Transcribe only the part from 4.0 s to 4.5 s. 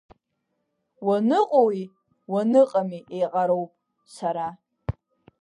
сара…